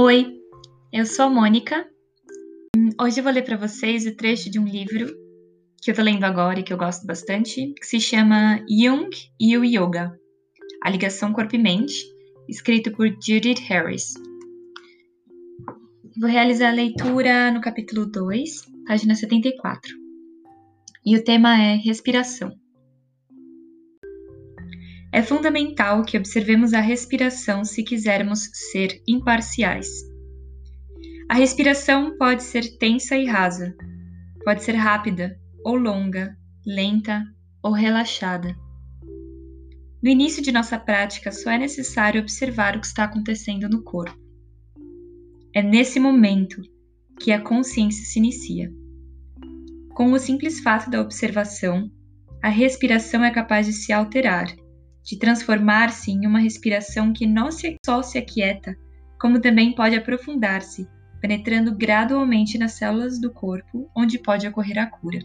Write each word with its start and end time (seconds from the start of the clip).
Oi, 0.00 0.32
eu 0.92 1.04
sou 1.04 1.24
a 1.24 1.28
Mônica. 1.28 1.84
Hoje 3.02 3.18
eu 3.18 3.24
vou 3.24 3.32
ler 3.32 3.42
para 3.42 3.56
vocês 3.56 4.06
o 4.06 4.14
trecho 4.14 4.48
de 4.48 4.56
um 4.56 4.64
livro 4.64 5.08
que 5.82 5.90
eu 5.90 5.94
tô 5.96 6.02
lendo 6.02 6.22
agora 6.22 6.60
e 6.60 6.62
que 6.62 6.72
eu 6.72 6.78
gosto 6.78 7.04
bastante, 7.04 7.74
que 7.74 7.84
se 7.84 7.98
chama 7.98 8.64
Jung 8.70 9.10
e 9.40 9.58
o 9.58 9.64
Yoga: 9.64 10.16
A 10.84 10.88
Ligação 10.88 11.32
Corpo 11.32 11.56
e 11.56 11.58
Mente, 11.58 11.96
escrito 12.48 12.92
por 12.92 13.08
Judith 13.08 13.60
Harris. 13.66 14.14
Vou 16.16 16.30
realizar 16.30 16.68
a 16.68 16.74
leitura 16.74 17.50
no 17.50 17.60
capítulo 17.60 18.06
2, 18.06 18.66
página 18.86 19.16
74. 19.16 19.92
E 21.04 21.16
o 21.16 21.24
tema 21.24 21.60
é 21.60 21.74
respiração. 21.74 22.52
É 25.10 25.22
fundamental 25.22 26.04
que 26.04 26.18
observemos 26.18 26.74
a 26.74 26.80
respiração 26.80 27.64
se 27.64 27.82
quisermos 27.82 28.50
ser 28.70 29.00
imparciais. 29.08 29.88
A 31.30 31.34
respiração 31.34 32.16
pode 32.18 32.42
ser 32.42 32.76
tensa 32.78 33.16
e 33.16 33.24
rasa, 33.24 33.74
pode 34.44 34.62
ser 34.62 34.72
rápida 34.72 35.38
ou 35.64 35.76
longa, 35.76 36.36
lenta 36.66 37.24
ou 37.62 37.72
relaxada. 37.72 38.54
No 40.02 40.10
início 40.10 40.42
de 40.42 40.52
nossa 40.52 40.78
prática, 40.78 41.32
só 41.32 41.50
é 41.50 41.58
necessário 41.58 42.20
observar 42.20 42.76
o 42.76 42.80
que 42.80 42.86
está 42.86 43.04
acontecendo 43.04 43.68
no 43.68 43.82
corpo. 43.82 44.16
É 45.54 45.62
nesse 45.62 45.98
momento 45.98 46.62
que 47.18 47.32
a 47.32 47.40
consciência 47.40 48.04
se 48.04 48.18
inicia. 48.18 48.70
Com 49.94 50.12
o 50.12 50.18
simples 50.18 50.60
fato 50.60 50.88
da 50.90 51.00
observação, 51.00 51.90
a 52.42 52.48
respiração 52.48 53.24
é 53.24 53.30
capaz 53.30 53.66
de 53.66 53.72
se 53.72 53.92
alterar 53.92 54.46
de 55.08 55.18
transformar-se 55.18 56.10
em 56.10 56.26
uma 56.26 56.38
respiração 56.38 57.14
que 57.14 57.26
não 57.26 57.48
só 57.82 58.02
se 58.02 58.18
aquieta, 58.18 58.76
como 59.18 59.40
também 59.40 59.74
pode 59.74 59.96
aprofundar-se, 59.96 60.86
penetrando 61.18 61.74
gradualmente 61.74 62.58
nas 62.58 62.72
células 62.72 63.18
do 63.18 63.32
corpo, 63.32 63.90
onde 63.96 64.18
pode 64.18 64.46
ocorrer 64.46 64.78
a 64.78 64.84
cura. 64.84 65.20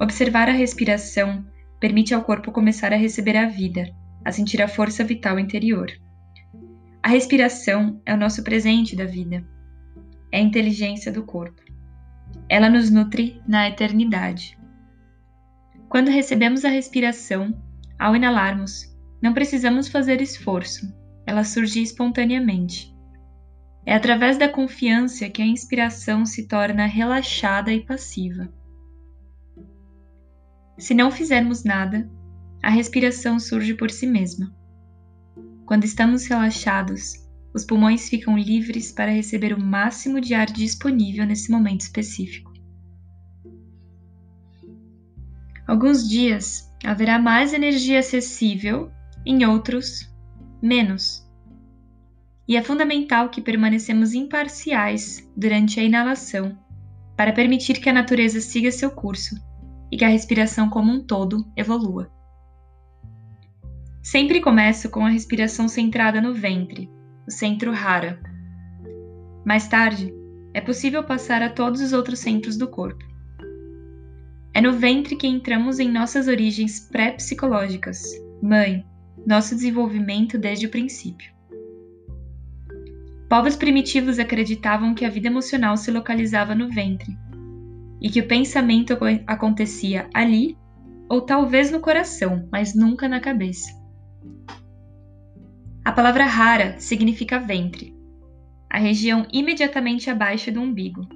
Observar 0.00 0.48
a 0.48 0.52
respiração 0.52 1.46
permite 1.78 2.12
ao 2.12 2.24
corpo 2.24 2.50
começar 2.50 2.92
a 2.92 2.96
receber 2.96 3.36
a 3.36 3.46
vida, 3.46 3.88
a 4.24 4.32
sentir 4.32 4.60
a 4.60 4.66
força 4.66 5.04
vital 5.04 5.38
interior. 5.38 5.86
A 7.04 7.08
respiração 7.08 8.02
é 8.04 8.12
o 8.12 8.18
nosso 8.18 8.42
presente 8.42 8.96
da 8.96 9.04
vida, 9.04 9.46
é 10.32 10.38
a 10.38 10.42
inteligência 10.42 11.12
do 11.12 11.22
corpo. 11.22 11.62
Ela 12.48 12.68
nos 12.68 12.90
nutre 12.90 13.40
na 13.46 13.68
eternidade. 13.68 14.58
Quando 15.88 16.08
recebemos 16.08 16.64
a 16.64 16.68
respiração, 16.68 17.54
ao 17.98 18.14
inalarmos, 18.14 18.94
não 19.22 19.32
precisamos 19.32 19.88
fazer 19.88 20.20
esforço, 20.20 20.92
ela 21.26 21.44
surge 21.44 21.82
espontaneamente. 21.82 22.94
É 23.86 23.94
através 23.94 24.38
da 24.38 24.48
confiança 24.48 25.28
que 25.28 25.42
a 25.42 25.46
inspiração 25.46 26.24
se 26.24 26.48
torna 26.48 26.86
relaxada 26.86 27.72
e 27.72 27.84
passiva. 27.84 28.48
Se 30.78 30.94
não 30.94 31.10
fizermos 31.10 31.64
nada, 31.64 32.10
a 32.62 32.70
respiração 32.70 33.38
surge 33.38 33.74
por 33.74 33.90
si 33.90 34.06
mesma. 34.06 34.54
Quando 35.66 35.84
estamos 35.84 36.26
relaxados, 36.26 37.24
os 37.54 37.64
pulmões 37.64 38.08
ficam 38.08 38.36
livres 38.36 38.90
para 38.90 39.12
receber 39.12 39.52
o 39.54 39.62
máximo 39.62 40.20
de 40.20 40.34
ar 40.34 40.46
disponível 40.46 41.24
nesse 41.24 41.50
momento 41.50 41.82
específico. 41.82 42.52
Alguns 45.66 46.08
dias 46.08 46.73
haverá 46.84 47.18
mais 47.18 47.52
energia 47.52 47.98
acessível, 47.98 48.90
em 49.24 49.44
outros, 49.44 50.12
menos. 50.62 51.24
E 52.46 52.56
é 52.56 52.62
fundamental 52.62 53.30
que 53.30 53.40
permanecemos 53.40 54.12
imparciais 54.12 55.26
durante 55.36 55.80
a 55.80 55.82
inalação, 55.82 56.58
para 57.16 57.32
permitir 57.32 57.80
que 57.80 57.88
a 57.88 57.92
natureza 57.92 58.40
siga 58.40 58.70
seu 58.70 58.90
curso 58.90 59.36
e 59.90 59.96
que 59.96 60.04
a 60.04 60.08
respiração 60.08 60.68
como 60.68 60.92
um 60.92 61.00
todo 61.00 61.50
evolua. 61.56 62.10
Sempre 64.02 64.40
começo 64.40 64.90
com 64.90 65.06
a 65.06 65.08
respiração 65.08 65.66
centrada 65.66 66.20
no 66.20 66.34
ventre, 66.34 66.90
o 67.26 67.30
centro 67.30 67.72
rara. 67.72 68.20
Mais 69.46 69.66
tarde, 69.68 70.12
é 70.52 70.60
possível 70.60 71.02
passar 71.02 71.42
a 71.42 71.48
todos 71.48 71.80
os 71.80 71.94
outros 71.94 72.18
centros 72.18 72.58
do 72.58 72.68
corpo. 72.68 73.13
É 74.54 74.60
no 74.60 74.72
ventre 74.72 75.16
que 75.16 75.26
entramos 75.26 75.80
em 75.80 75.90
nossas 75.90 76.28
origens 76.28 76.78
pré-psicológicas, 76.78 78.04
mãe, 78.40 78.86
nosso 79.26 79.52
desenvolvimento 79.52 80.38
desde 80.38 80.66
o 80.66 80.70
princípio. 80.70 81.34
Povos 83.28 83.56
primitivos 83.56 84.20
acreditavam 84.20 84.94
que 84.94 85.04
a 85.04 85.10
vida 85.10 85.26
emocional 85.26 85.76
se 85.76 85.90
localizava 85.90 86.54
no 86.54 86.70
ventre 86.70 87.18
e 88.00 88.08
que 88.08 88.20
o 88.20 88.28
pensamento 88.28 88.96
acontecia 89.26 90.08
ali 90.14 90.56
ou 91.08 91.20
talvez 91.20 91.72
no 91.72 91.80
coração, 91.80 92.48
mas 92.52 92.76
nunca 92.76 93.08
na 93.08 93.18
cabeça. 93.18 93.72
A 95.84 95.90
palavra 95.90 96.26
rara 96.26 96.78
significa 96.78 97.40
ventre, 97.40 97.92
a 98.70 98.78
região 98.78 99.26
imediatamente 99.32 100.08
abaixo 100.08 100.52
do 100.52 100.60
umbigo, 100.60 101.08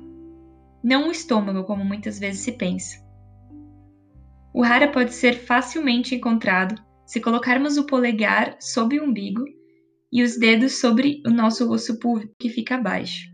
não 0.82 1.08
o 1.08 1.12
estômago, 1.12 1.62
como 1.64 1.84
muitas 1.84 2.18
vezes 2.18 2.40
se 2.40 2.52
pensa. 2.52 3.07
O 4.58 4.62
rara 4.62 4.88
pode 4.88 5.14
ser 5.14 5.34
facilmente 5.34 6.16
encontrado 6.16 6.82
se 7.06 7.20
colocarmos 7.20 7.76
o 7.76 7.86
polegar 7.86 8.56
sob 8.58 8.98
o 8.98 9.04
umbigo 9.04 9.44
e 10.12 10.20
os 10.20 10.36
dedos 10.36 10.80
sobre 10.80 11.22
o 11.24 11.30
nosso 11.30 11.70
osso 11.70 11.96
público 12.00 12.34
que 12.36 12.48
fica 12.48 12.74
abaixo, 12.74 13.28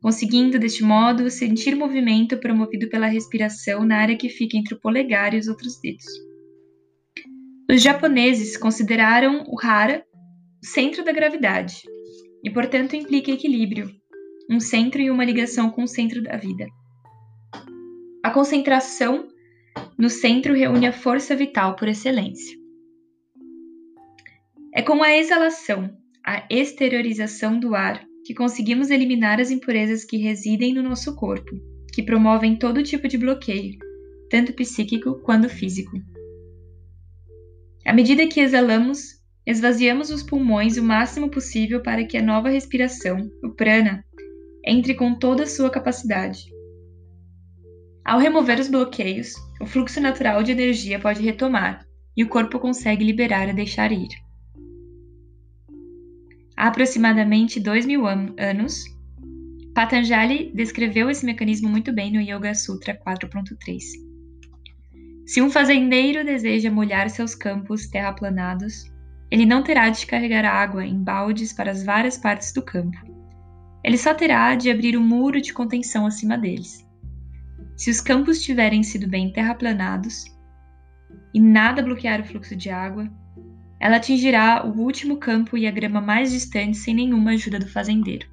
conseguindo 0.00 0.58
deste 0.58 0.82
modo 0.82 1.28
sentir 1.28 1.76
movimento 1.76 2.38
promovido 2.38 2.88
pela 2.88 3.08
respiração 3.08 3.84
na 3.84 3.98
área 3.98 4.16
que 4.16 4.30
fica 4.30 4.56
entre 4.56 4.72
o 4.72 4.80
polegar 4.80 5.34
e 5.34 5.38
os 5.38 5.48
outros 5.48 5.78
dedos. 5.82 6.06
Os 7.70 7.82
japoneses 7.82 8.56
consideraram 8.56 9.44
o 9.46 9.58
hara 9.62 10.02
o 10.62 10.66
centro 10.66 11.04
da 11.04 11.12
gravidade 11.12 11.82
e, 12.42 12.48
portanto, 12.48 12.96
implica 12.96 13.30
equilíbrio, 13.30 13.90
um 14.50 14.58
centro 14.60 15.02
e 15.02 15.10
uma 15.10 15.26
ligação 15.26 15.68
com 15.68 15.82
o 15.82 15.88
centro 15.88 16.22
da 16.22 16.38
vida. 16.38 16.66
A 18.24 18.30
concentração 18.30 19.28
no 19.98 20.08
centro 20.08 20.54
reúne 20.54 20.86
a 20.86 20.92
força 20.92 21.34
vital 21.36 21.76
por 21.76 21.88
excelência. 21.88 22.56
É 24.74 24.82
com 24.82 25.02
a 25.02 25.16
exalação, 25.16 25.90
a 26.24 26.46
exteriorização 26.48 27.58
do 27.58 27.74
ar, 27.74 28.04
que 28.24 28.34
conseguimos 28.34 28.90
eliminar 28.90 29.40
as 29.40 29.50
impurezas 29.50 30.04
que 30.04 30.16
residem 30.16 30.72
no 30.72 30.82
nosso 30.82 31.14
corpo, 31.16 31.50
que 31.92 32.02
promovem 32.02 32.56
todo 32.56 32.82
tipo 32.82 33.08
de 33.08 33.18
bloqueio, 33.18 33.78
tanto 34.30 34.52
psíquico 34.54 35.20
quanto 35.22 35.48
físico. 35.48 35.92
À 37.84 37.92
medida 37.92 38.26
que 38.28 38.40
exalamos, 38.40 39.20
esvaziamos 39.44 40.10
os 40.10 40.22
pulmões 40.22 40.76
o 40.76 40.82
máximo 40.82 41.28
possível 41.28 41.82
para 41.82 42.04
que 42.04 42.16
a 42.16 42.22
nova 42.22 42.48
respiração, 42.48 43.28
o 43.42 43.50
prana, 43.50 44.04
entre 44.64 44.94
com 44.94 45.18
toda 45.18 45.42
a 45.42 45.48
sua 45.48 45.68
capacidade. 45.68 46.51
Ao 48.04 48.18
remover 48.18 48.58
os 48.58 48.68
bloqueios, 48.68 49.34
o 49.60 49.66
fluxo 49.66 50.00
natural 50.00 50.42
de 50.42 50.52
energia 50.52 50.98
pode 50.98 51.22
retomar 51.22 51.86
e 52.16 52.24
o 52.24 52.28
corpo 52.28 52.58
consegue 52.58 53.04
liberar 53.04 53.48
e 53.48 53.52
deixar 53.52 53.92
ir. 53.92 54.08
Há 56.56 56.68
aproximadamente 56.68 57.58
dois 57.60 57.86
mil 57.86 58.06
anos, 58.06 58.84
Patanjali 59.74 60.52
descreveu 60.54 61.08
esse 61.08 61.24
mecanismo 61.24 61.68
muito 61.68 61.92
bem 61.92 62.12
no 62.12 62.20
Yoga 62.20 62.54
Sutra 62.54 62.94
4.3. 63.06 63.80
Se 65.24 65.40
um 65.40 65.48
fazendeiro 65.48 66.22
deseja 66.24 66.70
molhar 66.70 67.08
seus 67.08 67.34
campos 67.34 67.86
terraplanados, 67.86 68.84
ele 69.30 69.46
não 69.46 69.62
terá 69.62 69.88
de 69.88 70.04
carregar 70.06 70.44
água 70.44 70.84
em 70.84 71.02
baldes 71.02 71.54
para 71.54 71.70
as 71.70 71.82
várias 71.82 72.18
partes 72.18 72.52
do 72.52 72.60
campo. 72.60 72.98
Ele 73.82 73.96
só 73.96 74.12
terá 74.12 74.54
de 74.54 74.70
abrir 74.70 74.94
um 74.94 75.02
muro 75.02 75.40
de 75.40 75.54
contenção 75.54 76.04
acima 76.04 76.36
deles. 76.36 76.81
Se 77.76 77.90
os 77.90 78.00
campos 78.00 78.42
tiverem 78.42 78.82
sido 78.82 79.08
bem 79.08 79.32
terraplanados 79.32 80.24
e 81.34 81.40
nada 81.40 81.82
bloquear 81.82 82.20
o 82.20 82.24
fluxo 82.24 82.54
de 82.54 82.70
água, 82.70 83.10
ela 83.80 83.96
atingirá 83.96 84.64
o 84.64 84.78
último 84.80 85.16
campo 85.16 85.58
e 85.58 85.66
a 85.66 85.70
grama 85.70 86.00
mais 86.00 86.30
distante 86.30 86.76
sem 86.76 86.94
nenhuma 86.94 87.32
ajuda 87.32 87.58
do 87.58 87.68
fazendeiro. 87.68 88.30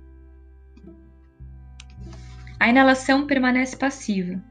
A 2.60 2.70
inalação 2.70 3.26
permanece 3.26 3.76
passiva 3.76 4.44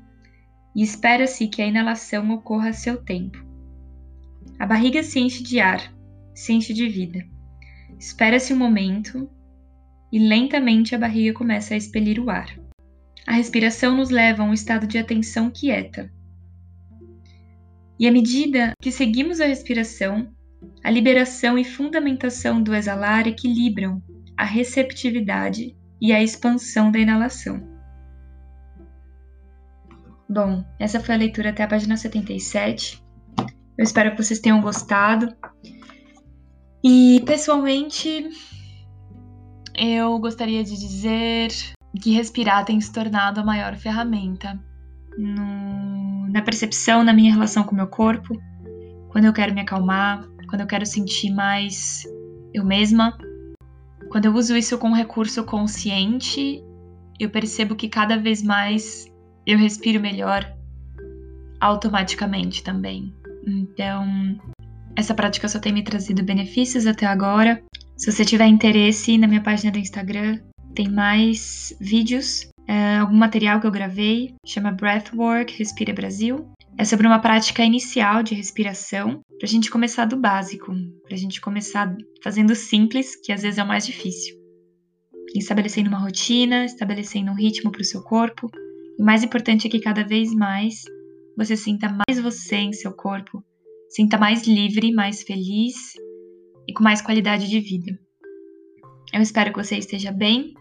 e 0.75 0.83
espera-se 0.83 1.47
que 1.47 1.63
a 1.63 1.67
inalação 1.67 2.31
ocorra 2.31 2.71
a 2.71 2.73
seu 2.73 2.97
tempo. 3.05 3.45
A 4.59 4.67
barriga 4.67 5.03
se 5.03 5.21
enche 5.21 5.43
de 5.43 5.61
ar, 5.61 5.93
se 6.35 6.53
enche 6.53 6.73
de 6.73 6.89
vida. 6.89 7.25
Espera-se 7.99 8.53
um 8.53 8.57
momento 8.57 9.31
e 10.11 10.19
lentamente 10.19 10.95
a 10.95 10.99
barriga 10.99 11.33
começa 11.33 11.75
a 11.75 11.77
expelir 11.77 12.19
o 12.19 12.31
ar. 12.31 12.49
A 13.29 13.33
respiração 13.33 13.95
nos 13.95 14.09
leva 14.09 14.43
a 14.43 14.47
um 14.47 14.55
estado 14.55 14.87
de 14.87 14.97
atenção 14.97 15.51
quieta. 15.51 16.11
E 18.01 18.09
à 18.09 18.11
medida 18.11 18.73
que 18.81 18.91
seguimos 18.91 19.39
a 19.39 19.45
respiração, 19.45 20.33
a 20.83 20.91
liberação 20.91 21.59
e 21.59 21.63
fundamentação 21.63 22.63
do 22.63 22.75
exalar 22.75 23.29
equilibram 23.29 24.03
a 24.35 24.45
receptividade 24.45 25.77
e 26.01 26.11
a 26.11 26.23
expansão 26.23 26.91
da 26.91 27.01
inalação. 27.01 27.69
Bom, 30.27 30.65
essa 30.81 30.99
foi 30.99 31.15
a 31.15 31.19
leitura 31.19 31.51
até 31.51 31.65
a 31.65 31.69
página 31.69 31.99
77. 31.99 33.05
Eu 33.77 33.85
espero 33.85 34.13
que 34.13 34.23
vocês 34.23 34.41
tenham 34.41 34.63
gostado. 34.63 35.37
E 36.83 37.23
pessoalmente, 37.27 38.27
eu 39.77 40.19
gostaria 40.19 40.65
de 40.65 40.79
dizer 40.79 41.77
que 41.97 42.13
respirar 42.13 42.65
tem 42.65 42.81
se 42.81 42.93
tornado 42.93 43.41
a 43.41 43.45
maior 43.45 43.77
ferramenta 43.77 44.59
no, 45.17 46.29
na 46.29 46.43
percepção, 46.43 47.03
na 47.03 47.13
minha 47.13 47.33
relação 47.33 47.65
com 47.65 47.73
o 47.73 47.77
meu 47.77 47.89
corpo, 47.89 48.41
quando 49.11 49.25
eu 49.25 49.33
quero 49.33 49.55
me 49.55 49.61
acalmar, 49.61 50.25
quando 50.49 50.61
eu 50.61 50.67
quero 50.67 50.87
sentir 50.87 51.31
mais 51.31 52.05
eu 52.53 52.65
mesma. 52.65 53.17
Quando 54.11 54.27
eu 54.27 54.35
uso 54.35 54.57
isso 54.57 54.79
com 54.79 54.89
um 54.89 54.95
recurso 54.95 55.45
consciente, 55.45 56.63
eu 57.19 57.31
percebo 57.31 57.75
que 57.75 57.89
cada 57.89 58.17
vez 58.17 58.43
mais 58.43 59.07
eu 59.47 59.59
respiro 59.59 60.01
melhor 60.01 60.51
automaticamente 61.61 62.63
também. 62.63 63.13
Então, 63.47 64.39
essa 64.95 65.15
prática 65.15 65.49
só 65.49 65.59
tem 65.59 65.73
me 65.73 65.83
trazido 65.83 66.23
benefícios 66.23 66.87
até 66.87 67.07
agora. 67.07 67.63
Se 67.97 68.11
você 68.11 68.25
tiver 68.25 68.47
interesse, 68.47 69.19
na 69.19 69.27
minha 69.27 69.43
página 69.43 69.73
do 69.73 69.79
Instagram 69.79 70.39
tem 70.79 70.89
mais 70.89 71.77
vídeos 71.81 72.49
é, 72.69 72.99
algum 72.99 73.17
material 73.17 73.61
que 73.61 73.67
eu 73.67 73.71
gravei, 73.73 74.37
chama 74.47 74.71
Breathwork 74.71 75.59
Respira 75.59 75.93
Brasil. 75.93 76.49
É 76.79 76.85
sobre 76.85 77.05
uma 77.05 77.19
prática 77.19 77.65
inicial 77.65 78.23
de 78.23 78.37
respiração, 78.37 79.21
para 79.39 79.49
a 79.49 79.49
gente 79.49 79.73
começar 79.73 80.05
do 80.05 80.17
básico, 80.17 80.73
para 81.03 81.15
a 81.15 81.19
gente 81.19 81.41
começar 81.41 81.93
fazendo 82.23 82.55
simples, 82.55 83.17
que 83.17 83.33
às 83.33 83.43
vezes 83.43 83.59
é 83.59 83.65
o 83.65 83.67
mais 83.67 83.85
difícil. 83.85 84.37
Estabelecendo 85.35 85.89
uma 85.89 85.99
rotina, 85.99 86.65
estabelecendo 86.65 87.33
um 87.33 87.35
ritmo 87.35 87.73
para 87.73 87.83
o 87.83 87.85
seu 87.85 88.01
corpo. 88.05 88.49
O 89.01 89.05
mais 89.05 89.25
importante 89.25 89.67
é 89.67 89.71
que 89.71 89.81
cada 89.81 90.05
vez 90.05 90.33
mais 90.33 90.85
você 91.37 91.57
sinta 91.57 91.89
mais 91.89 92.21
você 92.21 92.55
em 92.55 92.73
seu 92.73 92.93
corpo, 92.93 93.43
sinta 93.91 94.17
mais 94.17 94.47
livre, 94.47 94.93
mais 94.93 95.25
feliz 95.25 95.75
e 96.69 96.73
com 96.73 96.85
mais 96.85 97.03
qualidade 97.03 97.49
de 97.49 97.59
vida. 97.59 97.99
Eu 99.13 99.23
espero 99.23 99.53
que 99.53 99.61
você 99.61 99.77
esteja 99.77 100.13
bem 100.13 100.55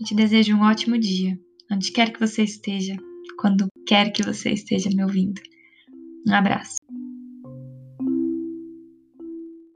e 0.00 0.04
te 0.04 0.14
desejo 0.14 0.54
um 0.54 0.62
ótimo 0.62 0.98
dia 0.98 1.38
onde 1.70 1.90
quer 1.90 2.12
que 2.12 2.20
você 2.20 2.44
esteja, 2.44 2.96
quando 3.38 3.66
quer 3.86 4.12
que 4.12 4.22
você 4.22 4.50
esteja 4.50 4.88
me 4.90 5.02
ouvindo. 5.02 5.40
Um 6.26 6.34
abraço. 6.34 6.76